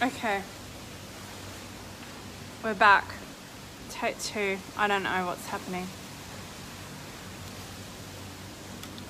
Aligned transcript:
Okay. 0.00 0.42
We're 2.62 2.74
back. 2.74 3.04
Take 3.90 4.16
two. 4.22 4.58
I 4.76 4.86
don't 4.86 5.02
know 5.02 5.26
what's 5.26 5.46
happening. 5.48 5.88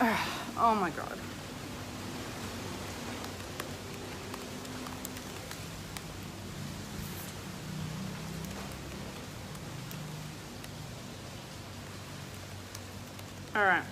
Oh 0.60 0.74
my 0.74 0.90
god. 0.90 1.16
All 13.54 13.62
right. 13.62 13.84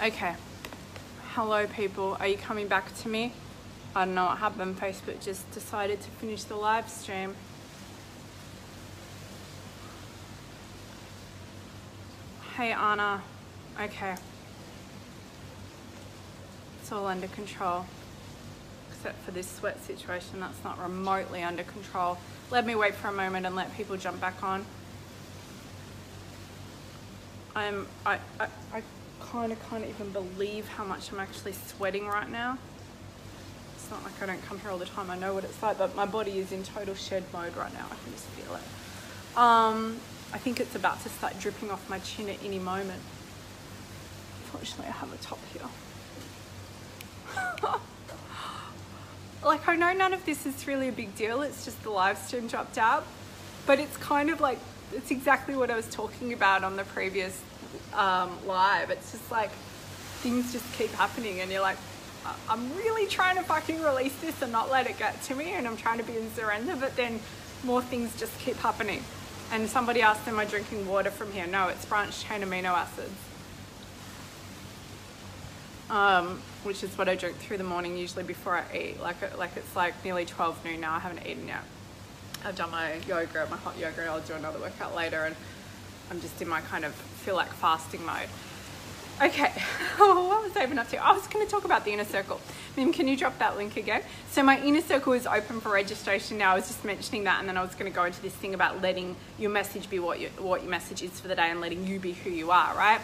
Okay. 0.00 0.36
Hello, 1.32 1.66
people. 1.66 2.16
Are 2.20 2.28
you 2.28 2.36
coming 2.36 2.68
back 2.68 2.94
to 2.98 3.08
me? 3.08 3.32
I 3.96 4.04
don't 4.04 4.14
know 4.14 4.26
what 4.26 4.36
happened. 4.36 4.78
Facebook 4.78 5.24
just 5.24 5.50
decided 5.52 6.02
to 6.02 6.10
finish 6.10 6.44
the 6.44 6.54
live 6.54 6.86
stream. 6.86 7.34
Hey, 12.56 12.72
Anna. 12.72 13.22
Okay. 13.80 14.16
It's 16.78 16.92
all 16.92 17.06
under 17.06 17.26
control. 17.28 17.86
Except 18.90 19.18
for 19.24 19.30
this 19.30 19.50
sweat 19.50 19.82
situation, 19.82 20.40
that's 20.40 20.62
not 20.62 20.78
remotely 20.78 21.42
under 21.42 21.62
control. 21.62 22.18
Let 22.50 22.66
me 22.66 22.74
wait 22.74 22.94
for 22.94 23.08
a 23.08 23.12
moment 23.12 23.46
and 23.46 23.56
let 23.56 23.74
people 23.78 23.96
jump 23.96 24.20
back 24.20 24.42
on. 24.42 24.66
I'm, 27.54 27.86
I, 28.04 28.18
I, 28.38 28.48
I 28.74 28.82
kind 29.22 29.52
of 29.52 29.70
can't 29.70 29.86
even 29.86 30.10
believe 30.10 30.68
how 30.68 30.84
much 30.84 31.10
I'm 31.10 31.18
actually 31.18 31.52
sweating 31.52 32.06
right 32.06 32.28
now. 32.30 32.58
It's 33.86 33.92
not 33.92 34.02
like 34.02 34.20
I 34.20 34.26
don't 34.26 34.44
come 34.46 34.58
here 34.58 34.72
all 34.72 34.78
the 34.78 34.84
time. 34.84 35.12
I 35.12 35.16
know 35.16 35.32
what 35.32 35.44
it's 35.44 35.62
like, 35.62 35.78
but 35.78 35.94
my 35.94 36.06
body 36.06 36.40
is 36.40 36.50
in 36.50 36.64
total 36.64 36.96
shed 36.96 37.22
mode 37.32 37.56
right 37.56 37.72
now. 37.72 37.86
I 37.86 37.94
can 37.94 38.10
just 38.10 38.24
feel 38.24 38.52
it. 38.56 39.38
Um, 39.38 40.00
I 40.32 40.38
think 40.38 40.58
it's 40.58 40.74
about 40.74 41.00
to 41.04 41.08
start 41.08 41.38
dripping 41.38 41.70
off 41.70 41.88
my 41.88 42.00
chin 42.00 42.28
at 42.28 42.42
any 42.44 42.58
moment. 42.58 43.00
Fortunately, 44.50 44.86
I 44.86 44.90
have 44.90 45.12
a 45.12 45.16
top 45.18 45.38
here. 45.52 45.62
like, 49.44 49.68
I 49.68 49.76
know 49.76 49.92
none 49.92 50.12
of 50.12 50.26
this 50.26 50.46
is 50.46 50.66
really 50.66 50.88
a 50.88 50.92
big 50.92 51.14
deal. 51.14 51.42
It's 51.42 51.64
just 51.64 51.80
the 51.84 51.90
live 51.90 52.18
stream 52.18 52.48
dropped 52.48 52.78
out. 52.78 53.06
But 53.66 53.78
it's 53.78 53.96
kind 53.98 54.30
of 54.30 54.40
like, 54.40 54.58
it's 54.94 55.12
exactly 55.12 55.54
what 55.54 55.70
I 55.70 55.76
was 55.76 55.88
talking 55.90 56.32
about 56.32 56.64
on 56.64 56.74
the 56.74 56.82
previous 56.82 57.40
um, 57.94 58.36
live. 58.48 58.90
It's 58.90 59.12
just 59.12 59.30
like, 59.30 59.52
things 60.22 60.52
just 60.52 60.64
keep 60.72 60.90
happening 60.90 61.40
and 61.40 61.52
you're 61.52 61.62
like, 61.62 61.78
I'm 62.48 62.74
really 62.76 63.06
trying 63.06 63.36
to 63.36 63.42
fucking 63.42 63.82
release 63.82 64.14
this 64.20 64.40
and 64.42 64.52
not 64.52 64.70
let 64.70 64.86
it 64.86 64.98
get 64.98 65.20
to 65.24 65.34
me 65.34 65.52
and 65.52 65.66
I'm 65.66 65.76
trying 65.76 65.98
to 65.98 66.04
be 66.04 66.16
in 66.16 66.32
surrender, 66.34 66.76
but 66.76 66.96
then 66.96 67.20
more 67.64 67.82
things 67.82 68.18
just 68.18 68.38
keep 68.38 68.56
happening. 68.56 69.02
And 69.52 69.68
somebody 69.68 70.02
asked, 70.02 70.26
am 70.26 70.38
I 70.38 70.44
drinking 70.44 70.86
water 70.86 71.10
from 71.10 71.32
here? 71.32 71.46
No, 71.46 71.68
it's 71.68 71.84
branched 71.84 72.26
chain 72.26 72.42
amino 72.42 72.72
acids. 72.72 73.14
Um, 75.88 76.40
which 76.64 76.82
is 76.82 76.96
what 76.98 77.08
I 77.08 77.14
drink 77.14 77.36
through 77.36 77.58
the 77.58 77.64
morning 77.64 77.96
usually 77.96 78.24
before 78.24 78.56
I 78.56 78.76
eat. 78.76 79.00
Like, 79.00 79.38
like 79.38 79.56
it's 79.56 79.76
like 79.76 80.04
nearly 80.04 80.24
12 80.24 80.64
noon 80.64 80.80
now, 80.80 80.94
I 80.94 80.98
haven't 80.98 81.24
eaten 81.26 81.46
yet. 81.46 81.62
I've 82.44 82.56
done 82.56 82.70
my 82.70 82.96
yoga, 83.08 83.46
my 83.50 83.56
hot 83.56 83.78
yoga, 83.78 84.06
I'll 84.06 84.20
do 84.20 84.34
another 84.34 84.58
workout 84.58 84.94
later 84.94 85.24
and 85.24 85.36
I'm 86.10 86.20
just 86.20 86.40
in 86.42 86.48
my 86.48 86.60
kind 86.60 86.84
of 86.84 86.94
feel 86.94 87.36
like 87.36 87.52
fasting 87.52 88.04
mode. 88.04 88.28
Okay, 89.22 89.50
what 89.96 90.42
was 90.44 90.54
I 90.58 90.64
even 90.64 90.78
up 90.78 90.90
to? 90.90 91.02
I 91.02 91.12
was 91.12 91.26
going 91.28 91.42
to 91.42 91.50
talk 91.50 91.64
about 91.64 91.86
the 91.86 91.92
inner 91.92 92.04
circle. 92.04 92.38
Mim, 92.76 92.92
can 92.92 93.08
you 93.08 93.16
drop 93.16 93.38
that 93.38 93.56
link 93.56 93.78
again? 93.78 94.02
So 94.30 94.42
my 94.42 94.60
inner 94.60 94.82
circle 94.82 95.14
is 95.14 95.26
open 95.26 95.58
for 95.58 95.70
registration 95.70 96.36
now. 96.36 96.52
I 96.52 96.56
was 96.56 96.66
just 96.66 96.84
mentioning 96.84 97.24
that, 97.24 97.40
and 97.40 97.48
then 97.48 97.56
I 97.56 97.62
was 97.62 97.74
going 97.74 97.90
to 97.90 97.96
go 97.96 98.04
into 98.04 98.20
this 98.20 98.34
thing 98.34 98.52
about 98.52 98.82
letting 98.82 99.16
your 99.38 99.50
message 99.50 99.88
be 99.88 99.98
what, 100.00 100.20
you, 100.20 100.28
what 100.38 100.60
your 100.60 100.70
message 100.70 101.02
is 101.02 101.18
for 101.18 101.28
the 101.28 101.34
day 101.34 101.50
and 101.50 101.62
letting 101.62 101.86
you 101.86 101.98
be 101.98 102.12
who 102.12 102.28
you 102.28 102.50
are, 102.50 102.76
right? 102.76 103.00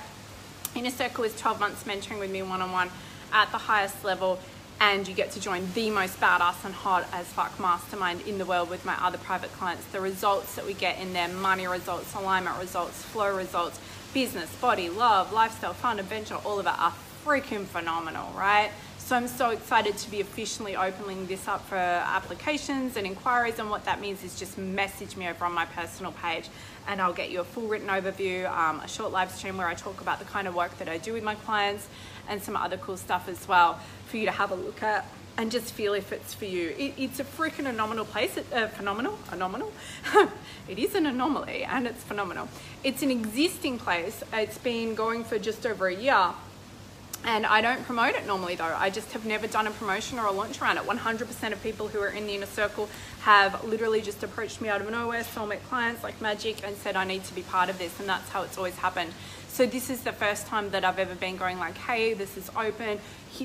Inner 0.75 0.91
circle 0.91 1.25
is 1.25 1.35
12 1.41 1.59
months 1.59 1.85
mentoring 1.85 2.19
with 2.19 2.31
me 2.31 2.43
one-on-one 2.43 2.91
at 3.33 3.51
the 3.51 3.59
highest 3.59 4.05
level 4.05 4.39
and 4.83 5.07
you 5.07 5.15
get 5.15 5.31
to 5.31 5.41
join 5.41 5.65
the 5.75 5.91
most 5.91 6.21
badass 6.21 6.65
and 6.65 6.75
hot 6.75 7.07
as 7.13 7.25
fuck 7.27 7.57
mastermind 7.61 8.21
in 8.23 8.37
the 8.37 8.45
world 8.45 8.69
with 8.69 8.85
my 8.85 8.97
other 9.01 9.17
private 9.17 9.53
clients. 9.53 9.85
The 9.87 10.01
results 10.01 10.57
that 10.57 10.67
we 10.67 10.75
get 10.75 10.99
in 10.99 11.13
there 11.13 11.29
money 11.29 11.69
results, 11.69 12.13
alignment 12.17 12.59
results, 12.59 13.01
flow 13.01 13.33
results, 13.37 13.79
business, 14.13 14.53
body, 14.57 14.91
love, 14.91 15.33
lifestyle, 15.33 15.73
fun, 15.73 16.01
adventure, 16.01 16.35
all 16.45 16.59
of 16.59 16.67
it 16.67 16.77
are 16.77 16.93
freaking 17.25 17.65
phenomenal, 17.65 18.29
right? 18.37 18.73
So 19.05 19.17
I'm 19.17 19.27
so 19.27 19.51
excited 19.51 19.99
to 19.99 20.11
be 20.11 20.21
officially 20.21 20.77
opening 20.77 21.27
this 21.27 21.49
up 21.49 21.67
for 21.67 21.77
applications 21.77 22.97
and 22.97 23.05
inquiries. 23.05 23.59
And 23.59 23.69
what 23.69 23.85
that 23.85 24.01
means 24.01 24.23
is 24.23 24.39
just 24.39 24.57
message 24.57 25.17
me 25.17 25.29
over 25.29 25.45
on 25.45 25.53
my 25.53 25.67
personal 25.67 26.13
page 26.13 26.49
and 26.87 27.03
I'll 27.03 27.13
get 27.13 27.31
you 27.31 27.41
a 27.41 27.45
full 27.45 27.67
written 27.67 27.89
overview, 27.89 28.49
um, 28.51 28.81
a 28.81 28.89
short 28.89 29.13
live 29.13 29.31
stream 29.33 29.59
where 29.59 29.67
I 29.67 29.75
talk 29.75 30.01
about 30.01 30.21
the 30.21 30.25
kind 30.25 30.47
of 30.47 30.55
work 30.55 30.79
that 30.79 30.89
I 30.89 30.99
do 30.99 31.13
with 31.13 31.25
my 31.25 31.35
clients 31.35 31.89
and 32.29 32.41
some 32.41 32.57
other 32.57 32.77
cool 32.77 32.97
stuff 32.97 33.29
as 33.29 33.47
well 33.47 33.81
for 34.07 34.19
you 34.19 34.25
to 34.27 34.31
have 34.31 34.53
a 34.53 34.55
look 34.55 34.83
at 34.85 35.05
and 35.37 35.51
just 35.51 35.75
feel 35.75 35.95
if 35.95 36.13
it's 36.13 36.33
for 36.33 36.45
you. 36.45 36.73
It, 36.79 36.95
it's 36.97 37.19
a 37.19 37.25
freaking 37.25 37.67
phenomenal 37.67 38.05
place, 38.05 38.39
uh, 38.39 38.69
phenomenal, 38.69 39.17
phenomenal. 39.25 39.73
it 40.69 40.79
is 40.79 40.95
an 40.95 41.07
anomaly 41.07 41.65
and 41.65 41.87
it's 41.89 42.05
phenomenal. 42.05 42.49
It's 42.85 43.03
an 43.03 43.11
existing 43.11 43.79
place. 43.79 44.23
It's 44.33 44.59
been 44.59 44.95
going 44.95 45.25
for 45.25 45.39
just 45.39 45.67
over 45.67 45.89
a 45.89 45.95
year 45.95 46.33
and 47.25 47.47
I 47.47 47.61
don't 47.61 47.85
promote 47.85 48.15
it 48.15 48.27
normally 48.27 48.57
though. 48.57 48.75
I 48.77 48.91
just 48.91 49.13
have 49.13 49.25
never 49.25 49.47
done 49.47 49.67
a 49.67 49.71
promotion 49.71 50.19
or 50.19 50.27
a 50.27 50.33
launch 50.33 50.61
around 50.61 50.77
it. 50.79 50.85
100% 50.85 51.53
of 51.53 51.63
people 51.63 51.89
who 51.89 52.01
are 52.01 52.09
in 52.09 52.27
the 52.27 52.35
inner 52.35 52.47
circle 52.47 52.89
have 53.21 53.65
literally 53.65 54.01
just 54.01 54.23
approached 54.23 54.61
me 54.61 54.69
out 54.69 54.81
of 54.81 54.91
nowhere, 54.91 55.23
soulmate 55.23 55.63
clients 55.69 56.03
like 56.03 56.21
magic 56.21 56.67
and 56.67 56.77
said 56.77 56.97
I 56.97 57.05
need 57.05 57.25
to 57.25 57.35
be 57.35 57.43
part 57.43 57.69
of 57.69 57.79
this 57.79 57.99
and 58.01 58.09
that's 58.09 58.29
how 58.31 58.43
it's 58.43 58.59
always 58.59 58.77
happened. 58.77 59.13
So 59.49 59.67
this 59.67 59.91
is 59.91 60.01
the 60.03 60.13
first 60.13 60.47
time 60.47 60.71
that 60.71 60.85
I've 60.85 60.99
ever 60.99 61.15
been 61.15 61.37
going 61.37 61.59
like, 61.59 61.77
hey, 61.77 62.15
this 62.15 62.37
is 62.39 62.51
open. 62.57 62.99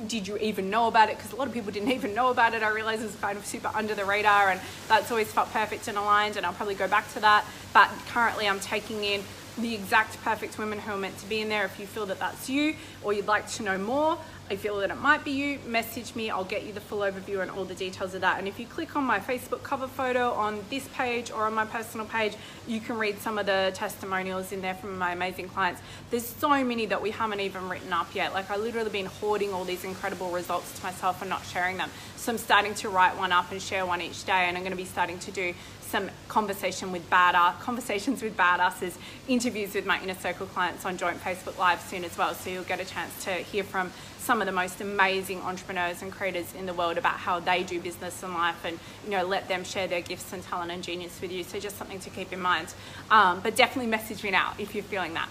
Did 0.07 0.27
you 0.27 0.37
even 0.37 0.69
know 0.69 0.87
about 0.87 1.09
it? 1.09 1.17
Because 1.17 1.33
a 1.33 1.35
lot 1.35 1.47
of 1.47 1.53
people 1.53 1.71
didn't 1.71 1.91
even 1.99 2.15
know 2.15 2.31
about 2.31 2.53
it. 2.53 2.63
I 2.63 2.69
realized 2.69 3.03
it's 3.03 3.15
kind 3.17 3.37
of 3.37 3.45
super 3.45 3.69
under 3.75 3.93
the 3.93 4.05
radar 4.05 4.49
and 4.49 4.59
that's 4.87 5.11
always 5.11 5.31
felt 5.31 5.51
perfect 5.51 5.87
and 5.87 5.97
aligned 5.97 6.37
and 6.37 6.45
I'll 6.45 6.53
probably 6.53 6.75
go 6.75 6.87
back 6.87 7.11
to 7.13 7.19
that. 7.19 7.45
But 7.73 7.89
currently 8.07 8.47
I'm 8.47 8.59
taking 8.59 9.03
in 9.03 9.21
the 9.57 9.73
exact 9.73 10.21
perfect 10.23 10.57
women 10.57 10.79
who 10.79 10.91
are 10.91 10.97
meant 10.97 11.17
to 11.19 11.25
be 11.27 11.41
in 11.41 11.49
there. 11.49 11.65
If 11.65 11.79
you 11.79 11.87
feel 11.87 12.05
that 12.07 12.19
that's 12.19 12.49
you 12.49 12.75
or 13.03 13.13
you'd 13.13 13.27
like 13.27 13.47
to 13.51 13.63
know 13.63 13.77
more, 13.77 14.17
I 14.49 14.55
feel 14.55 14.77
that 14.77 14.89
it 14.91 14.95
might 15.01 15.25
be 15.25 15.31
you, 15.31 15.59
message 15.65 16.15
me. 16.15 16.29
I'll 16.29 16.45
get 16.45 16.65
you 16.65 16.71
the 16.71 16.79
full 16.79 16.99
overview 16.99 17.41
and 17.41 17.51
all 17.51 17.65
the 17.65 17.75
details 17.75 18.13
of 18.13 18.21
that. 18.21 18.39
And 18.39 18.47
if 18.47 18.57
you 18.59 18.65
click 18.65 18.95
on 18.95 19.03
my 19.03 19.19
Facebook 19.19 19.61
cover 19.61 19.87
photo 19.87 20.31
on 20.31 20.63
this 20.69 20.87
page 20.93 21.31
or 21.31 21.43
on 21.43 21.53
my 21.53 21.65
personal 21.65 22.05
page, 22.05 22.33
you 22.65 22.79
can 22.79 22.97
read 22.97 23.19
some 23.19 23.37
of 23.37 23.45
the 23.45 23.71
testimonials 23.73 24.53
in 24.53 24.61
there 24.61 24.75
from 24.75 24.97
my 24.97 25.11
amazing 25.11 25.49
clients. 25.49 25.81
There's 26.11 26.25
so 26.25 26.63
many 26.63 26.85
that 26.85 27.01
we 27.01 27.11
haven't 27.11 27.41
even 27.41 27.67
written 27.67 27.91
up 27.91 28.15
yet. 28.15 28.33
Like 28.33 28.49
I 28.49 28.55
literally 28.55 28.89
been 28.89 29.07
hoarding 29.07 29.51
all 29.51 29.65
these 29.65 29.83
incredible 29.83 30.31
results 30.31 30.79
to 30.79 30.83
myself 30.83 31.21
and 31.21 31.29
not 31.29 31.45
sharing 31.45 31.75
them. 31.75 31.89
So 32.15 32.31
I'm 32.31 32.37
starting 32.37 32.73
to 32.75 32.89
write 32.89 33.17
one 33.17 33.33
up 33.33 33.51
and 33.51 33.61
share 33.61 33.85
one 33.85 34.01
each 34.01 34.23
day. 34.23 34.45
And 34.47 34.55
I'm 34.55 34.63
going 34.63 34.71
to 34.71 34.77
be 34.77 34.85
starting 34.85 35.19
to 35.19 35.31
do 35.31 35.53
some 35.87 36.09
conversation 36.27 36.91
with 36.91 37.09
badass 37.09 37.59
conversations 37.59 38.21
with 38.21 38.35
badasses, 38.37 38.93
interviews 39.27 39.73
with 39.73 39.85
my 39.85 40.01
inner 40.01 40.15
circle 40.15 40.45
clients 40.47 40.85
on 40.85 40.97
joint 40.97 41.21
Facebook 41.23 41.57
Live 41.57 41.81
soon 41.81 42.03
as 42.03 42.17
well. 42.17 42.33
So 42.33 42.49
you'll 42.49 42.63
get 42.63 42.79
a 42.79 42.85
chance 42.85 43.23
to 43.25 43.31
hear 43.31 43.63
from 43.63 43.91
some 44.27 44.41
of 44.41 44.45
the 44.45 44.51
most 44.51 44.81
amazing 44.81 45.41
entrepreneurs 45.41 46.01
and 46.01 46.11
creators 46.11 46.53
in 46.53 46.65
the 46.65 46.73
world 46.73 46.97
about 46.97 47.13
how 47.13 47.39
they 47.39 47.63
do 47.63 47.79
business 47.79 48.23
and 48.23 48.33
life 48.33 48.65
and 48.65 48.77
you 49.05 49.11
know 49.11 49.25
let 49.25 49.47
them 49.47 49.63
share 49.63 49.87
their 49.87 50.01
gifts 50.01 50.33
and 50.33 50.43
talent 50.43 50.69
and 50.69 50.83
genius 50.83 51.21
with 51.21 51.31
you 51.31 51.45
so 51.45 51.57
just 51.57 51.77
something 51.77 51.97
to 51.97 52.09
keep 52.09 52.33
in 52.33 52.41
mind 52.41 52.73
um, 53.09 53.39
but 53.39 53.55
definitely 53.55 53.89
message 53.89 54.21
me 54.25 54.29
now 54.29 54.53
if 54.59 54.75
you're 54.75 54.83
feeling 54.83 55.13
that 55.13 55.29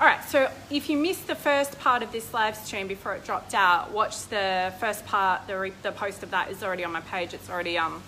all 0.00 0.06
right 0.06 0.24
so 0.24 0.50
if 0.70 0.88
you 0.88 0.96
missed 0.96 1.26
the 1.26 1.34
first 1.34 1.78
part 1.78 2.02
of 2.02 2.10
this 2.10 2.32
live 2.32 2.56
stream 2.56 2.88
before 2.88 3.12
it 3.12 3.22
dropped 3.22 3.52
out 3.52 3.90
watch 3.92 4.26
the 4.28 4.72
first 4.80 5.04
part 5.04 5.46
the, 5.46 5.70
the 5.82 5.92
post 5.92 6.22
of 6.22 6.30
that 6.30 6.50
is 6.50 6.62
already 6.62 6.84
on 6.84 6.90
my 6.90 7.02
page 7.02 7.34
it's 7.34 7.50
already 7.50 7.76
um, 7.76 8.02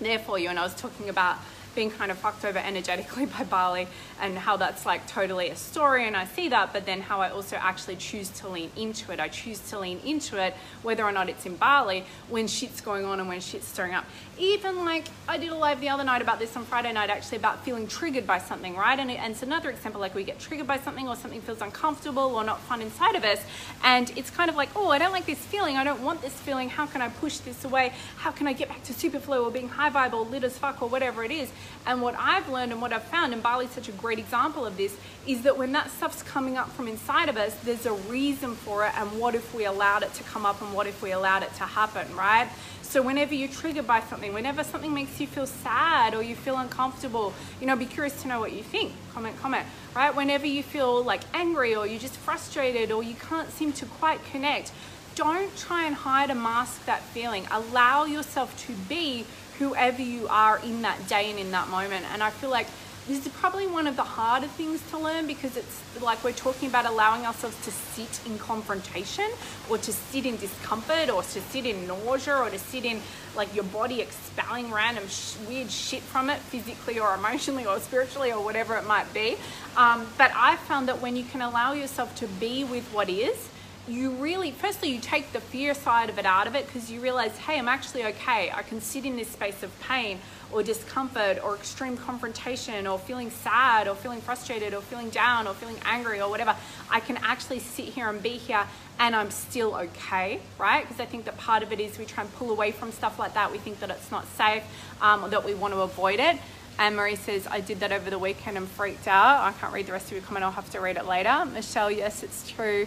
there 0.00 0.18
for 0.18 0.38
you 0.38 0.48
and 0.48 0.58
i 0.58 0.62
was 0.62 0.74
talking 0.74 1.08
about 1.08 1.36
being 1.74 1.90
kind 1.90 2.10
of 2.10 2.18
fucked 2.18 2.44
over 2.44 2.58
energetically 2.58 3.26
by 3.38 3.44
Bali 3.44 3.88
and 4.20 4.36
how 4.36 4.56
that's 4.56 4.84
like 4.84 5.06
totally 5.06 5.48
a 5.50 5.56
story 5.56 6.06
and 6.06 6.16
I 6.16 6.26
see 6.26 6.48
that, 6.48 6.72
but 6.72 6.86
then 6.86 7.00
how 7.00 7.20
I 7.20 7.30
also 7.30 7.56
actually 7.56 7.96
choose 7.96 8.28
to 8.40 8.48
lean 8.48 8.70
into 8.76 9.12
it. 9.12 9.20
I 9.20 9.28
choose 9.28 9.60
to 9.70 9.78
lean 9.78 10.00
into 10.04 10.42
it 10.42 10.54
whether 10.82 11.04
or 11.04 11.12
not 11.12 11.28
it's 11.28 11.46
in 11.46 11.56
Bali 11.56 12.04
when 12.28 12.46
shit's 12.46 12.80
going 12.80 13.04
on 13.04 13.20
and 13.20 13.28
when 13.28 13.40
shit's 13.40 13.66
stirring 13.66 13.94
up. 13.94 14.04
Even 14.38 14.84
like 14.84 15.04
I 15.28 15.38
did 15.38 15.50
a 15.50 15.54
live 15.54 15.80
the 15.80 15.88
other 15.88 16.04
night 16.04 16.22
about 16.22 16.38
this 16.38 16.56
on 16.56 16.64
Friday 16.64 16.92
night 16.92 17.10
actually 17.10 17.38
about 17.38 17.64
feeling 17.64 17.86
triggered 17.86 18.26
by 18.26 18.38
something, 18.38 18.76
right? 18.76 18.98
And, 18.98 19.10
it, 19.10 19.18
and 19.18 19.32
it's 19.32 19.42
another 19.42 19.70
example 19.70 20.00
like 20.00 20.14
we 20.14 20.24
get 20.24 20.38
triggered 20.38 20.66
by 20.66 20.78
something 20.78 21.08
or 21.08 21.16
something 21.16 21.40
feels 21.40 21.60
uncomfortable 21.60 22.34
or 22.34 22.44
not 22.44 22.60
fun 22.60 22.82
inside 22.82 23.14
of 23.14 23.24
us 23.24 23.40
and 23.84 24.12
it's 24.16 24.30
kind 24.30 24.50
of 24.50 24.56
like, 24.56 24.70
oh, 24.76 24.88
I 24.88 24.98
don't 24.98 25.12
like 25.12 25.26
this 25.26 25.38
feeling. 25.38 25.76
I 25.76 25.84
don't 25.84 26.02
want 26.02 26.22
this 26.22 26.32
feeling. 26.32 26.68
How 26.68 26.86
can 26.86 27.02
I 27.02 27.08
push 27.08 27.38
this 27.38 27.64
away? 27.64 27.92
How 28.16 28.30
can 28.30 28.46
I 28.46 28.52
get 28.52 28.68
back 28.68 28.82
to 28.84 28.94
super 28.94 29.18
flow 29.18 29.44
or 29.44 29.50
being 29.50 29.68
high 29.68 29.90
vibe 29.90 30.12
or 30.12 30.24
lit 30.24 30.44
as 30.44 30.58
fuck 30.58 30.82
or 30.82 30.88
whatever 30.88 31.24
it 31.24 31.30
is? 31.30 31.50
And 31.86 32.02
what 32.02 32.14
I've 32.18 32.48
learned 32.48 32.72
and 32.72 32.82
what 32.82 32.92
I've 32.92 33.04
found, 33.04 33.32
and 33.32 33.42
Bali's 33.42 33.70
such 33.70 33.88
a 33.88 33.92
great 33.92 34.18
example 34.18 34.66
of 34.66 34.76
this, 34.76 34.96
is 35.26 35.42
that 35.42 35.56
when 35.56 35.72
that 35.72 35.90
stuff's 35.90 36.22
coming 36.22 36.56
up 36.56 36.70
from 36.72 36.88
inside 36.88 37.28
of 37.28 37.36
us, 37.36 37.54
there's 37.64 37.86
a 37.86 37.92
reason 37.92 38.54
for 38.54 38.86
it. 38.86 38.92
And 38.98 39.18
what 39.18 39.34
if 39.34 39.54
we 39.54 39.64
allowed 39.64 40.02
it 40.02 40.12
to 40.14 40.22
come 40.24 40.44
up 40.44 40.60
and 40.60 40.74
what 40.74 40.86
if 40.86 41.02
we 41.02 41.12
allowed 41.12 41.42
it 41.42 41.54
to 41.54 41.64
happen, 41.64 42.14
right? 42.14 42.48
So 42.82 43.02
whenever 43.02 43.34
you're 43.34 43.50
triggered 43.50 43.86
by 43.86 44.00
something, 44.00 44.32
whenever 44.32 44.64
something 44.64 44.94
makes 44.94 45.20
you 45.20 45.26
feel 45.26 45.46
sad 45.46 46.14
or 46.14 46.22
you 46.22 46.34
feel 46.34 46.56
uncomfortable, 46.56 47.34
you 47.60 47.66
know, 47.66 47.76
be 47.76 47.84
curious 47.84 48.22
to 48.22 48.28
know 48.28 48.40
what 48.40 48.52
you 48.52 48.62
think. 48.62 48.92
Comment, 49.12 49.38
comment, 49.40 49.66
right? 49.94 50.14
Whenever 50.14 50.46
you 50.46 50.62
feel 50.62 51.02
like 51.02 51.20
angry 51.34 51.74
or 51.74 51.86
you're 51.86 52.00
just 52.00 52.16
frustrated 52.16 52.90
or 52.90 53.02
you 53.02 53.14
can't 53.14 53.50
seem 53.50 53.72
to 53.74 53.84
quite 53.84 54.24
connect, 54.24 54.72
don't 55.18 55.54
try 55.56 55.84
and 55.84 55.96
hide 55.96 56.30
and 56.30 56.40
mask 56.40 56.86
that 56.86 57.02
feeling. 57.02 57.44
Allow 57.50 58.04
yourself 58.04 58.56
to 58.68 58.72
be 58.88 59.26
whoever 59.58 60.00
you 60.00 60.28
are 60.28 60.60
in 60.60 60.82
that 60.82 61.08
day 61.08 61.28
and 61.28 61.40
in 61.40 61.50
that 61.50 61.68
moment. 61.70 62.06
And 62.12 62.22
I 62.22 62.30
feel 62.30 62.50
like 62.50 62.68
this 63.08 63.26
is 63.26 63.32
probably 63.32 63.66
one 63.66 63.88
of 63.88 63.96
the 63.96 64.04
harder 64.04 64.46
things 64.46 64.80
to 64.90 64.98
learn 64.98 65.26
because 65.26 65.56
it's 65.56 65.82
like 66.00 66.22
we're 66.22 66.30
talking 66.30 66.68
about 66.68 66.86
allowing 66.86 67.26
ourselves 67.26 67.56
to 67.64 67.72
sit 67.72 68.20
in 68.26 68.38
confrontation 68.38 69.28
or 69.68 69.76
to 69.78 69.92
sit 69.92 70.24
in 70.24 70.36
discomfort 70.36 71.10
or 71.10 71.22
to 71.22 71.40
sit 71.40 71.66
in 71.66 71.88
nausea 71.88 72.36
or 72.36 72.48
to 72.48 72.58
sit 72.58 72.84
in 72.84 73.00
like 73.34 73.52
your 73.56 73.64
body 73.64 74.00
expelling 74.00 74.70
random 74.70 75.08
sh- 75.08 75.34
weird 75.48 75.68
shit 75.68 76.02
from 76.02 76.30
it 76.30 76.38
physically 76.38 77.00
or 77.00 77.12
emotionally 77.14 77.66
or 77.66 77.80
spiritually 77.80 78.30
or 78.30 78.44
whatever 78.44 78.76
it 78.76 78.86
might 78.86 79.12
be. 79.12 79.36
Um, 79.76 80.06
but 80.16 80.30
I 80.36 80.54
found 80.54 80.86
that 80.86 81.02
when 81.02 81.16
you 81.16 81.24
can 81.24 81.42
allow 81.42 81.72
yourself 81.72 82.14
to 82.16 82.28
be 82.28 82.62
with 82.62 82.84
what 82.92 83.08
is, 83.08 83.48
you 83.88 84.10
really, 84.12 84.50
firstly, 84.50 84.90
you 84.90 85.00
take 85.00 85.32
the 85.32 85.40
fear 85.40 85.72
side 85.72 86.10
of 86.10 86.18
it 86.18 86.26
out 86.26 86.46
of 86.46 86.54
it 86.54 86.66
because 86.66 86.90
you 86.90 87.00
realize, 87.00 87.36
hey, 87.38 87.58
I'm 87.58 87.68
actually 87.68 88.04
okay. 88.04 88.50
I 88.50 88.62
can 88.62 88.80
sit 88.80 89.06
in 89.06 89.16
this 89.16 89.28
space 89.28 89.62
of 89.62 89.80
pain 89.80 90.18
or 90.52 90.62
discomfort 90.62 91.42
or 91.42 91.54
extreme 91.54 91.96
confrontation 91.96 92.86
or 92.86 92.98
feeling 92.98 93.30
sad 93.30 93.88
or 93.88 93.94
feeling 93.94 94.20
frustrated 94.20 94.74
or 94.74 94.82
feeling 94.82 95.08
down 95.10 95.46
or 95.46 95.54
feeling 95.54 95.76
angry 95.84 96.20
or 96.20 96.28
whatever. 96.28 96.54
I 96.90 97.00
can 97.00 97.16
actually 97.18 97.60
sit 97.60 97.86
here 97.86 98.08
and 98.08 98.22
be 98.22 98.30
here 98.30 98.66
and 98.98 99.16
I'm 99.16 99.30
still 99.30 99.74
okay, 99.74 100.40
right? 100.58 100.82
Because 100.82 101.00
I 101.00 101.06
think 101.06 101.24
that 101.24 101.38
part 101.38 101.62
of 101.62 101.72
it 101.72 101.80
is 101.80 101.98
we 101.98 102.04
try 102.04 102.24
and 102.24 102.34
pull 102.34 102.50
away 102.50 102.72
from 102.72 102.92
stuff 102.92 103.18
like 103.18 103.34
that. 103.34 103.50
We 103.50 103.58
think 103.58 103.80
that 103.80 103.90
it's 103.90 104.10
not 104.10 104.26
safe 104.36 104.64
um, 105.00 105.24
or 105.24 105.28
that 105.30 105.44
we 105.44 105.54
want 105.54 105.72
to 105.74 105.80
avoid 105.80 106.20
it. 106.20 106.36
And 106.80 106.94
Marie 106.94 107.16
says, 107.16 107.46
I 107.46 107.60
did 107.60 107.80
that 107.80 107.90
over 107.90 108.08
the 108.08 108.20
weekend 108.20 108.56
and 108.56 108.68
freaked 108.68 109.08
out. 109.08 109.42
I 109.42 109.52
can't 109.52 109.72
read 109.72 109.86
the 109.86 109.92
rest 109.92 110.06
of 110.06 110.12
your 110.12 110.22
comment, 110.22 110.44
I'll 110.44 110.52
have 110.52 110.70
to 110.70 110.80
read 110.80 110.96
it 110.96 111.06
later. 111.06 111.44
Michelle, 111.46 111.90
yes, 111.90 112.22
it's 112.22 112.48
true 112.48 112.86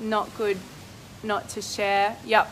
not 0.00 0.34
good 0.36 0.58
not 1.22 1.48
to 1.50 1.62
share. 1.62 2.16
Yep, 2.24 2.50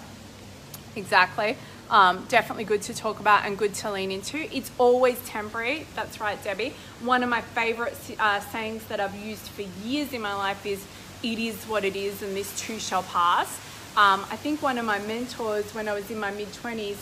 exactly. 0.97 1.57
Um, 1.89 2.25
definitely 2.29 2.65
good 2.65 2.83
to 2.83 2.95
talk 2.95 3.21
about 3.21 3.45
and 3.45 3.57
good 3.57 3.75
to 3.75 3.93
lean 3.93 4.11
into. 4.11 4.39
It's 4.55 4.73
always 4.77 5.19
temporary. 5.25 5.87
That's 5.95 6.21
right, 6.21 6.43
Debbie. 6.43 6.75
One 7.01 7.23
of 7.23 7.29
my 7.29 7.43
favorite 7.43 7.97
uh, 8.19 8.41
sayings 8.41 8.85
that 8.87 8.99
I've 8.99 9.15
used 9.15 9.49
for 9.49 9.63
years 9.63 10.13
in 10.13 10.21
my 10.21 10.35
life 10.35 10.67
is, 10.67 10.85
It 11.23 11.39
is 11.39 11.65
what 11.65 11.85
it 11.85 11.95
is, 11.95 12.23
and 12.23 12.37
this 12.37 12.59
too 12.61 12.79
shall 12.79 13.05
pass. 13.05 13.49
Um, 13.97 14.27
I 14.31 14.37
think 14.37 14.63
one 14.63 14.79
of 14.79 14.85
my 14.85 14.99
mentors 14.99 15.75
when 15.75 15.89
I 15.89 15.95
was 15.95 16.11
in 16.11 16.19
my 16.19 16.31
mid 16.31 16.49
20s, 16.49 16.97